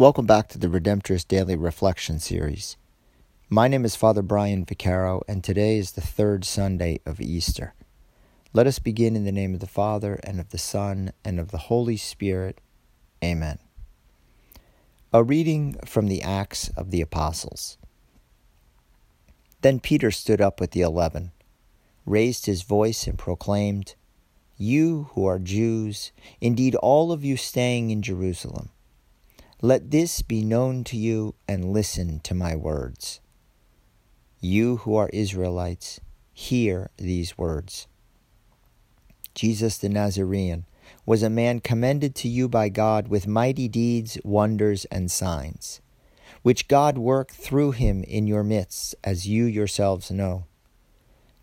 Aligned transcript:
Welcome 0.00 0.26
back 0.26 0.46
to 0.50 0.58
the 0.58 0.68
Redemptorist 0.68 1.26
Daily 1.26 1.56
Reflection 1.56 2.20
Series. 2.20 2.76
My 3.50 3.66
name 3.66 3.84
is 3.84 3.96
Father 3.96 4.22
Brian 4.22 4.64
Vaccaro, 4.64 5.22
and 5.26 5.42
today 5.42 5.76
is 5.76 5.90
the 5.90 6.00
third 6.00 6.44
Sunday 6.44 7.00
of 7.04 7.20
Easter. 7.20 7.74
Let 8.52 8.68
us 8.68 8.78
begin 8.78 9.16
in 9.16 9.24
the 9.24 9.32
name 9.32 9.54
of 9.54 9.60
the 9.60 9.66
Father, 9.66 10.20
and 10.22 10.38
of 10.38 10.50
the 10.50 10.56
Son, 10.56 11.10
and 11.24 11.40
of 11.40 11.50
the 11.50 11.66
Holy 11.66 11.96
Spirit. 11.96 12.60
Amen. 13.24 13.58
A 15.12 15.24
reading 15.24 15.74
from 15.84 16.06
the 16.06 16.22
Acts 16.22 16.68
of 16.76 16.92
the 16.92 17.00
Apostles. 17.00 17.76
Then 19.62 19.80
Peter 19.80 20.12
stood 20.12 20.40
up 20.40 20.60
with 20.60 20.70
the 20.70 20.82
eleven, 20.82 21.32
raised 22.06 22.46
his 22.46 22.62
voice, 22.62 23.08
and 23.08 23.18
proclaimed, 23.18 23.96
You 24.56 25.08
who 25.14 25.26
are 25.26 25.40
Jews, 25.40 26.12
indeed 26.40 26.76
all 26.76 27.10
of 27.10 27.24
you 27.24 27.36
staying 27.36 27.90
in 27.90 28.00
Jerusalem, 28.00 28.70
let 29.60 29.90
this 29.90 30.22
be 30.22 30.44
known 30.44 30.84
to 30.84 30.96
you, 30.96 31.34
and 31.48 31.72
listen 31.72 32.20
to 32.20 32.32
my 32.34 32.54
words. 32.54 33.20
You 34.40 34.76
who 34.78 34.94
are 34.94 35.10
Israelites, 35.12 36.00
hear 36.32 36.90
these 36.96 37.36
words. 37.36 37.88
Jesus 39.34 39.76
the 39.76 39.88
Nazarene 39.88 40.64
was 41.04 41.24
a 41.24 41.30
man 41.30 41.58
commended 41.58 42.14
to 42.14 42.28
you 42.28 42.48
by 42.48 42.68
God 42.68 43.08
with 43.08 43.26
mighty 43.26 43.66
deeds, 43.66 44.16
wonders, 44.22 44.84
and 44.86 45.10
signs, 45.10 45.80
which 46.42 46.68
God 46.68 46.96
worked 46.96 47.34
through 47.34 47.72
him 47.72 48.04
in 48.04 48.28
your 48.28 48.44
midst, 48.44 48.94
as 49.02 49.26
you 49.26 49.44
yourselves 49.44 50.10
know. 50.10 50.44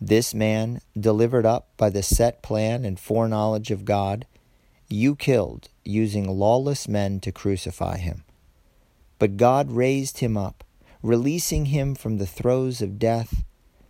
This 0.00 0.32
man, 0.32 0.80
delivered 0.98 1.46
up 1.46 1.68
by 1.76 1.90
the 1.90 2.02
set 2.02 2.42
plan 2.42 2.84
and 2.84 2.98
foreknowledge 3.00 3.72
of 3.72 3.84
God, 3.84 4.26
you 4.94 5.16
killed, 5.16 5.68
using 5.84 6.28
lawless 6.28 6.86
men 6.86 7.20
to 7.20 7.32
crucify 7.32 7.98
him. 7.98 8.22
But 9.18 9.36
God 9.36 9.72
raised 9.72 10.18
him 10.18 10.36
up, 10.36 10.62
releasing 11.02 11.66
him 11.66 11.94
from 11.94 12.18
the 12.18 12.26
throes 12.26 12.80
of 12.80 12.98
death, 12.98 13.42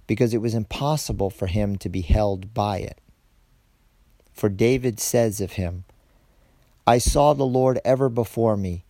because 0.07 0.35
it 0.35 0.41
was 0.41 0.55
impossible 0.55 1.31
for 1.31 1.47
him 1.47 1.77
to 1.77 1.89
be 1.89 2.01
held 2.01 2.55
by 2.55 2.79
it. 2.79 3.01
For 4.33 4.49
David 4.49 4.99
says 4.99 5.41
of 5.41 5.53
him, 5.53 5.85
I 6.87 6.99
saw 6.99 7.33
the 7.33 7.47
Lord 7.47 7.81
ever 7.85 8.09
before 8.09 8.57
me. 8.57 8.85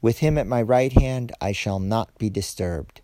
With 0.00 0.18
him 0.18 0.38
at 0.38 0.46
my 0.46 0.62
right 0.62 0.92
hand 0.92 1.32
I 1.40 1.52
shall 1.52 1.78
not 1.78 2.16
be 2.18 2.30
disturbed. 2.30 3.00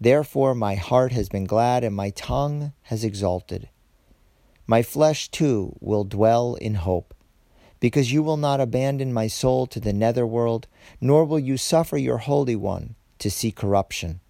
Therefore 0.00 0.54
my 0.54 0.74
heart 0.74 1.12
has 1.12 1.28
been 1.28 1.44
glad 1.44 1.84
and 1.84 1.94
my 1.94 2.10
tongue 2.10 2.72
has 2.84 3.04
exulted. 3.04 3.68
My 4.66 4.82
flesh 4.82 5.28
too 5.28 5.76
will 5.80 6.04
dwell 6.04 6.54
in 6.54 6.74
hope 6.74 7.14
because 7.82 8.12
you 8.12 8.22
will 8.22 8.36
not 8.36 8.60
abandon 8.60 9.12
my 9.12 9.26
soul 9.26 9.66
to 9.66 9.80
the 9.80 9.92
netherworld, 9.92 10.68
nor 11.00 11.24
will 11.24 11.40
you 11.40 11.56
suffer 11.56 11.98
your 11.98 12.18
Holy 12.18 12.54
One 12.54 12.94
to 13.18 13.28
see 13.28 13.50
corruption. 13.50 14.20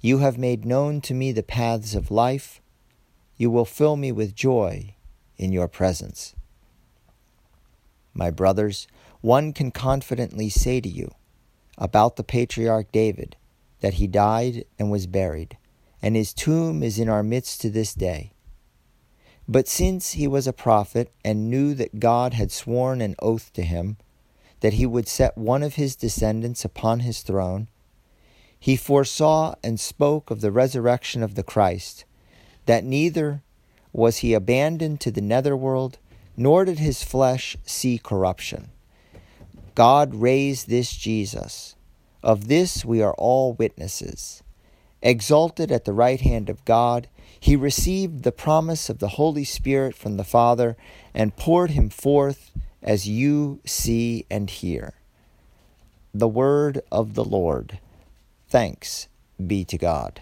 You 0.00 0.18
have 0.18 0.36
made 0.36 0.64
known 0.64 1.00
to 1.02 1.14
me 1.14 1.30
the 1.30 1.44
paths 1.44 1.94
of 1.94 2.10
life. 2.10 2.60
You 3.36 3.48
will 3.48 3.64
fill 3.64 3.94
me 3.94 4.10
with 4.10 4.34
joy 4.34 4.96
in 5.36 5.52
your 5.52 5.68
presence. 5.68 6.34
My 8.12 8.32
brothers, 8.32 8.88
one 9.20 9.52
can 9.52 9.70
confidently 9.70 10.48
say 10.48 10.80
to 10.80 10.88
you 10.88 11.14
about 11.78 12.16
the 12.16 12.24
patriarch 12.24 12.90
David 12.90 13.36
that 13.82 13.94
he 13.94 14.08
died 14.08 14.64
and 14.80 14.90
was 14.90 15.06
buried, 15.06 15.58
and 16.02 16.16
his 16.16 16.34
tomb 16.34 16.82
is 16.82 16.98
in 16.98 17.08
our 17.08 17.22
midst 17.22 17.60
to 17.60 17.70
this 17.70 17.94
day. 17.94 18.32
But 19.52 19.68
since 19.68 20.12
he 20.12 20.26
was 20.26 20.46
a 20.46 20.52
prophet 20.54 21.12
and 21.22 21.50
knew 21.50 21.74
that 21.74 22.00
God 22.00 22.32
had 22.32 22.50
sworn 22.50 23.02
an 23.02 23.14
oath 23.18 23.52
to 23.52 23.60
him 23.60 23.98
that 24.60 24.72
he 24.72 24.86
would 24.86 25.06
set 25.06 25.36
one 25.36 25.62
of 25.62 25.74
his 25.74 25.94
descendants 25.94 26.64
upon 26.64 27.00
his 27.00 27.20
throne, 27.20 27.68
he 28.58 28.76
foresaw 28.76 29.54
and 29.62 29.78
spoke 29.78 30.30
of 30.30 30.40
the 30.40 30.50
resurrection 30.50 31.22
of 31.22 31.34
the 31.34 31.42
Christ, 31.42 32.06
that 32.64 32.82
neither 32.82 33.42
was 33.92 34.18
he 34.18 34.32
abandoned 34.32 35.00
to 35.00 35.10
the 35.10 35.20
netherworld, 35.20 35.98
nor 36.34 36.64
did 36.64 36.78
his 36.78 37.04
flesh 37.04 37.54
see 37.62 37.98
corruption. 37.98 38.70
God 39.74 40.14
raised 40.14 40.70
this 40.70 40.94
Jesus. 40.94 41.76
Of 42.22 42.48
this 42.48 42.86
we 42.86 43.02
are 43.02 43.14
all 43.18 43.52
witnesses. 43.52 44.42
Exalted 45.02 45.70
at 45.70 45.84
the 45.84 45.92
right 45.92 46.22
hand 46.22 46.48
of 46.48 46.64
God, 46.64 47.08
he 47.42 47.56
received 47.56 48.22
the 48.22 48.30
promise 48.30 48.88
of 48.88 49.00
the 49.00 49.18
Holy 49.18 49.42
Spirit 49.42 49.96
from 49.96 50.16
the 50.16 50.22
Father 50.22 50.76
and 51.12 51.36
poured 51.36 51.72
him 51.72 51.88
forth 51.88 52.52
as 52.80 53.08
you 53.08 53.58
see 53.66 54.24
and 54.30 54.48
hear. 54.48 54.94
The 56.14 56.28
word 56.28 56.82
of 56.92 57.14
the 57.14 57.24
Lord. 57.24 57.80
Thanks 58.46 59.08
be 59.44 59.64
to 59.64 59.76
God. 59.76 60.20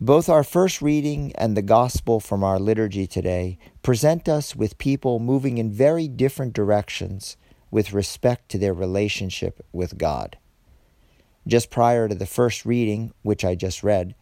Both 0.00 0.28
our 0.28 0.44
first 0.44 0.80
reading 0.80 1.32
and 1.34 1.56
the 1.56 1.62
gospel 1.62 2.20
from 2.20 2.44
our 2.44 2.60
liturgy 2.60 3.08
today 3.08 3.58
present 3.82 4.28
us 4.28 4.54
with 4.54 4.78
people 4.78 5.18
moving 5.18 5.58
in 5.58 5.72
very 5.72 6.06
different 6.06 6.52
directions 6.52 7.36
with 7.68 7.92
respect 7.92 8.48
to 8.50 8.58
their 8.58 8.72
relationship 8.74 9.66
with 9.72 9.98
God. 9.98 10.38
Just 11.48 11.68
prior 11.68 12.06
to 12.06 12.14
the 12.14 12.26
first 12.26 12.64
reading, 12.64 13.12
which 13.22 13.44
I 13.44 13.56
just 13.56 13.82
read, 13.82 14.14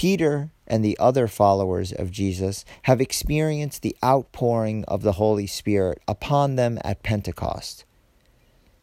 Peter 0.00 0.50
and 0.66 0.82
the 0.82 0.98
other 0.98 1.28
followers 1.28 1.92
of 1.92 2.10
Jesus 2.10 2.64
have 2.84 3.02
experienced 3.02 3.82
the 3.82 3.94
outpouring 4.02 4.82
of 4.88 5.02
the 5.02 5.12
Holy 5.12 5.46
Spirit 5.46 6.00
upon 6.08 6.56
them 6.56 6.78
at 6.82 7.02
Pentecost. 7.02 7.84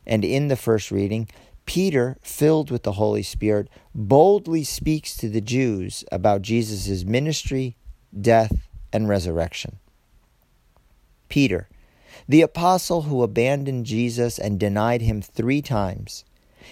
And 0.06 0.24
in 0.24 0.48
the 0.48 0.56
first 0.56 0.92
reading, 0.92 1.28
Peter, 1.66 2.18
filled 2.22 2.70
with 2.70 2.84
the 2.84 2.92
Holy 2.92 3.24
Spirit, 3.24 3.68
boldly 3.96 4.64
speaks 4.64 5.18
to 5.18 5.28
the 5.28 5.42
Jews 5.42 6.06
about 6.12 6.44
Jesus' 6.44 7.04
ministry, 7.04 7.78
death, 8.22 8.70
and 8.94 9.10
resurrection. 9.10 9.80
Peter, 11.30 11.68
the 12.30 12.44
apostle 12.44 13.02
who 13.02 13.24
abandoned 13.24 13.88
Jesus 13.88 14.38
and 14.38 14.60
denied 14.60 15.02
him 15.02 15.24
three 15.24 15.64
times, 15.64 16.26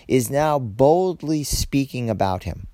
is 0.08 0.30
now 0.30 0.60
boldly 0.60 1.44
speaking 1.44 2.12
about 2.12 2.44
him 2.44 2.68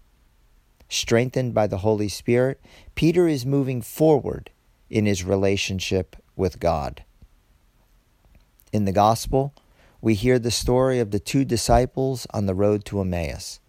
strengthened 0.92 1.54
by 1.54 1.68
the 1.68 1.80
Holy 1.80 2.10
Spirit, 2.10 2.60
Peter 2.96 3.28
is 3.28 3.46
moving 3.46 3.82
forward 3.82 4.50
in 4.90 5.06
his 5.06 5.24
relationship 5.24 6.16
with 6.36 6.60
God. 6.60 7.04
In 8.74 8.86
the 8.86 8.92
Gospel, 8.92 9.54
we 10.02 10.16
hear 10.16 10.38
the 10.38 10.52
story 10.52 11.00
of 11.00 11.12
the 11.12 11.20
two 11.20 11.46
disciples 11.46 12.28
on 12.34 12.46
the 12.46 12.56
road 12.56 12.84
to 12.86 13.00
Emmaus. 13.00 13.60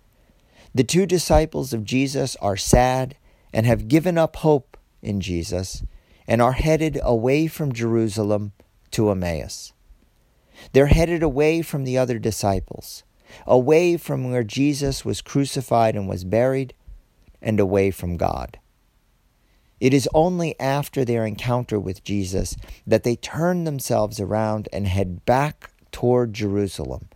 The 0.75 0.85
two 0.85 1.07
disciples 1.07 1.73
of 1.73 1.85
Jesus 1.85 2.35
are 2.37 2.57
sad 2.57 3.17
and 3.53 3.67
have 3.67 3.89
given 3.89 4.19
up 4.19 4.37
hope 4.37 4.77
in 5.03 5.21
Jesus 5.21 5.85
and 6.27 6.41
are 6.41 6.53
headed 6.53 6.99
away 7.03 7.47
from 7.47 7.73
Jerusalem 7.73 8.53
to 8.93 9.11
Emmaus. 9.11 9.73
They're 10.73 10.87
headed 10.87 11.23
away 11.23 11.63
from 11.63 11.85
the 11.85 11.99
other 11.99 12.19
disciples, 12.19 13.05
away 13.47 13.97
from 13.97 14.31
where 14.31 14.45
Jesus 14.45 15.05
was 15.05 15.21
crucified 15.21 15.95
and 15.95 16.09
was 16.09 16.25
buried, 16.25 16.75
and 17.43 17.61
away 17.61 17.91
from 17.91 18.17
God. 18.17 18.59
It 19.81 19.93
is 19.93 20.09
only 20.15 20.59
after 20.61 21.05
their 21.05 21.27
encounter 21.27 21.79
with 21.79 22.05
Jesus 22.05 22.57
that 22.87 23.03
they 23.03 23.17
turn 23.17 23.65
themselves 23.65 24.21
around 24.21 24.69
and 24.73 24.87
head 24.87 25.25
back 25.25 25.73
toward 25.91 26.33
Jerusalem 26.33 27.09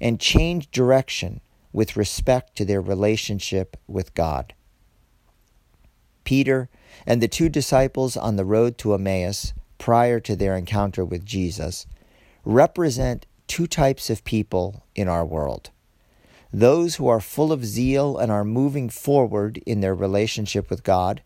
and 0.00 0.20
change 0.20 0.70
direction 0.70 1.40
with 1.72 1.96
respect 1.96 2.56
to 2.56 2.64
their 2.64 2.80
relationship 2.80 3.76
with 3.88 4.14
God. 4.14 4.54
Peter 6.22 6.68
and 7.06 7.20
the 7.20 7.28
two 7.28 7.48
disciples 7.48 8.16
on 8.16 8.36
the 8.36 8.44
road 8.44 8.78
to 8.78 8.94
Emmaus 8.94 9.52
prior 9.78 10.20
to 10.20 10.36
their 10.36 10.56
encounter 10.56 11.04
with 11.04 11.24
Jesus 11.24 11.86
represent 12.44 13.26
two 13.46 13.66
types 13.66 14.10
of 14.10 14.24
people 14.24 14.84
in 14.94 15.08
our 15.08 15.24
world 15.24 15.70
those 16.52 16.96
who 16.96 17.08
are 17.08 17.20
full 17.20 17.52
of 17.52 17.64
zeal 17.64 18.18
and 18.18 18.30
are 18.30 18.44
moving 18.44 18.88
forward 18.88 19.62
in 19.66 19.80
their 19.80 19.94
relationship 19.94 20.70
with 20.70 20.82
God, 20.82 21.22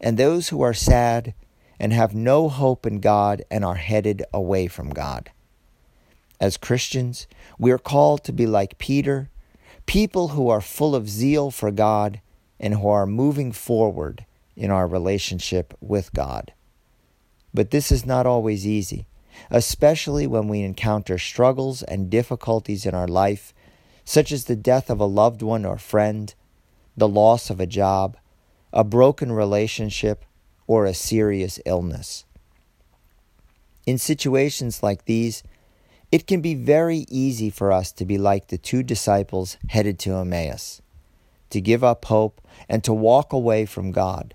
and 0.00 0.16
those 0.16 0.48
who 0.48 0.60
are 0.62 0.74
sad 0.74 1.34
and 1.78 1.92
have 1.92 2.14
no 2.14 2.48
hope 2.48 2.86
in 2.86 3.00
God 3.00 3.42
and 3.50 3.64
are 3.64 3.76
headed 3.76 4.22
away 4.32 4.66
from 4.66 4.90
God. 4.90 5.30
As 6.40 6.56
Christians, 6.56 7.26
we 7.58 7.70
are 7.70 7.78
called 7.78 8.24
to 8.24 8.32
be 8.32 8.46
like 8.46 8.78
Peter, 8.78 9.28
people 9.86 10.28
who 10.28 10.48
are 10.48 10.60
full 10.60 10.94
of 10.94 11.08
zeal 11.08 11.50
for 11.50 11.70
God 11.70 12.20
and 12.58 12.74
who 12.74 12.88
are 12.88 13.06
moving 13.06 13.52
forward 13.52 14.24
in 14.56 14.70
our 14.70 14.86
relationship 14.86 15.74
with 15.80 16.12
God. 16.12 16.52
But 17.52 17.70
this 17.70 17.90
is 17.90 18.06
not 18.06 18.26
always 18.26 18.66
easy, 18.66 19.06
especially 19.50 20.26
when 20.26 20.48
we 20.48 20.60
encounter 20.60 21.18
struggles 21.18 21.82
and 21.82 22.10
difficulties 22.10 22.86
in 22.86 22.94
our 22.94 23.08
life 23.08 23.52
such 24.04 24.32
as 24.32 24.44
the 24.44 24.56
death 24.56 24.90
of 24.90 25.00
a 25.00 25.04
loved 25.06 25.42
one 25.42 25.64
or 25.64 25.78
friend, 25.78 26.34
the 26.96 27.08
loss 27.08 27.50
of 27.50 27.60
a 27.60 27.66
job, 27.66 28.16
a 28.72 28.84
broken 28.84 29.32
relationship, 29.32 30.24
or 30.66 30.84
a 30.84 30.94
serious 30.94 31.58
illness. 31.66 32.24
In 33.86 33.98
situations 33.98 34.82
like 34.82 35.04
these, 35.04 35.42
It 36.12 36.26
can 36.26 36.40
be 36.40 36.54
very 36.54 37.06
easy 37.08 37.50
for 37.50 37.70
us 37.70 37.92
to 37.92 38.04
be 38.04 38.18
like 38.18 38.48
the 38.48 38.58
two 38.58 38.82
disciples 38.82 39.56
headed 39.68 39.98
to 40.00 40.14
Emmaus, 40.14 40.82
to 41.50 41.60
give 41.60 41.84
up 41.84 42.04
hope 42.06 42.40
and 42.68 42.82
to 42.82 42.92
walk 42.92 43.32
away 43.32 43.64
from 43.64 43.92
God. 43.92 44.34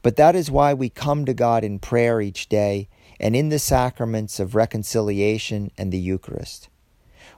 But 0.00 0.16
that 0.16 0.34
is 0.34 0.50
why 0.50 0.72
we 0.72 0.88
come 0.88 1.26
to 1.26 1.34
God 1.34 1.64
in 1.64 1.80
prayer 1.80 2.22
each 2.22 2.48
day 2.48 2.88
and 3.18 3.36
in 3.36 3.50
the 3.50 3.58
sacraments 3.58 4.40
of 4.40 4.54
reconciliation 4.54 5.70
and 5.76 5.92
the 5.92 5.98
Eucharist. 5.98 6.69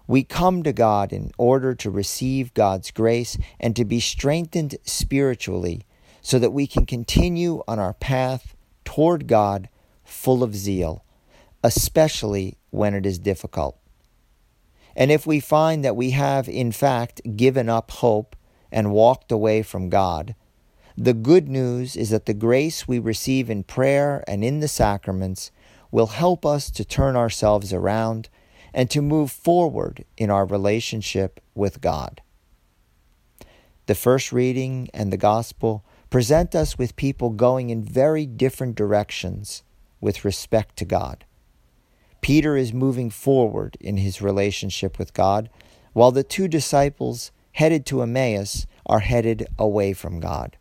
We 0.06 0.24
come 0.24 0.62
to 0.62 0.72
God 0.72 1.12
in 1.12 1.32
order 1.38 1.74
to 1.74 1.90
receive 1.90 2.54
God's 2.54 2.90
grace 2.90 3.38
and 3.60 3.74
to 3.76 3.84
be 3.84 4.00
strengthened 4.00 4.76
spiritually 4.84 5.86
so 6.20 6.38
that 6.38 6.52
we 6.52 6.66
can 6.66 6.86
continue 6.86 7.62
on 7.66 7.78
our 7.78 7.94
path 7.94 8.56
toward 8.84 9.26
God 9.26 9.68
full 10.04 10.42
of 10.42 10.54
zeal, 10.54 11.04
especially 11.62 12.58
when 12.70 12.94
it 12.94 13.06
is 13.06 13.18
difficult. 13.18 13.78
And 14.94 15.10
if 15.10 15.26
we 15.26 15.40
find 15.40 15.84
that 15.84 15.96
we 15.96 16.10
have, 16.10 16.48
in 16.48 16.72
fact, 16.72 17.20
given 17.36 17.68
up 17.68 17.90
hope 17.90 18.36
and 18.70 18.92
walked 18.92 19.32
away 19.32 19.62
from 19.62 19.88
God, 19.88 20.34
the 20.96 21.14
good 21.14 21.48
news 21.48 21.96
is 21.96 22.10
that 22.10 22.26
the 22.26 22.34
grace 22.34 22.86
we 22.86 22.98
receive 22.98 23.48
in 23.48 23.62
prayer 23.62 24.22
and 24.28 24.44
in 24.44 24.60
the 24.60 24.68
sacraments 24.68 25.50
will 25.90 26.08
help 26.08 26.44
us 26.44 26.70
to 26.70 26.84
turn 26.84 27.16
ourselves 27.16 27.72
around 27.72 28.28
and 28.74 28.90
to 28.90 29.02
move 29.02 29.30
forward 29.30 30.04
in 30.16 30.30
our 30.30 30.46
relationship 30.46 31.40
with 31.54 31.80
God. 31.80 32.20
The 33.86 33.94
first 33.94 34.32
reading 34.32 34.88
and 34.94 35.12
the 35.12 35.16
gospel 35.16 35.84
present 36.08 36.54
us 36.54 36.78
with 36.78 36.96
people 36.96 37.30
going 37.30 37.70
in 37.70 37.82
very 37.82 38.26
different 38.26 38.74
directions 38.74 39.62
with 40.00 40.24
respect 40.24 40.76
to 40.76 40.84
God. 40.84 41.24
Peter 42.20 42.56
is 42.56 42.72
moving 42.72 43.10
forward 43.10 43.76
in 43.80 43.96
his 43.96 44.22
relationship 44.22 44.98
with 44.98 45.12
God, 45.12 45.50
while 45.92 46.12
the 46.12 46.22
two 46.22 46.48
disciples 46.48 47.32
headed 47.52 47.84
to 47.86 48.02
Emmaus 48.02 48.66
are 48.86 49.00
headed 49.00 49.46
away 49.58 49.92
from 49.92 50.20
God. 50.20 50.56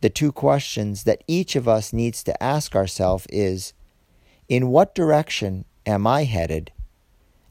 The 0.00 0.10
two 0.10 0.32
questions 0.32 1.04
that 1.04 1.24
each 1.26 1.56
of 1.56 1.66
us 1.66 1.92
needs 1.92 2.22
to 2.24 2.42
ask 2.42 2.76
ourselves 2.76 3.26
is 3.30 3.72
In 4.48 4.68
what 4.68 4.94
direction 4.94 5.64
am 5.88 6.06
I 6.06 6.24
headed? 6.24 6.70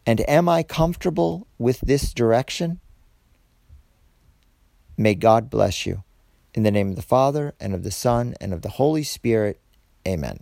And 0.05 0.21
am 0.29 0.47
I 0.47 0.63
comfortable 0.63 1.47
with 1.57 1.81
this 1.81 2.13
direction? 2.13 2.79
May 4.95 5.15
God 5.15 5.49
bless 5.49 5.85
you. 5.85 6.03
In 6.53 6.63
the 6.63 6.71
name 6.71 6.89
of 6.89 6.95
the 6.95 7.01
Father, 7.01 7.53
and 7.59 7.73
of 7.73 7.83
the 7.83 7.91
Son, 7.91 8.35
and 8.39 8.53
of 8.53 8.61
the 8.61 8.69
Holy 8.69 9.03
Spirit, 9.03 9.59
amen. 10.07 10.41